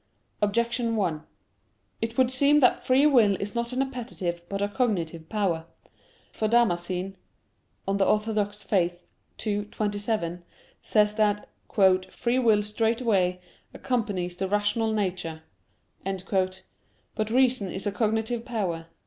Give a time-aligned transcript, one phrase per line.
[0.41, 1.23] Objection 1:
[2.01, 5.67] It would seem that free will is not an appetitive, but a cognitive power.
[6.31, 7.17] For Damascene
[7.85, 8.73] (De Fide Orth.
[9.45, 10.43] ii, 27)
[10.81, 11.49] says that
[12.09, 13.41] "free will straightway
[13.75, 15.43] accompanies the rational nature."
[16.03, 18.87] But reason is a cognitive power.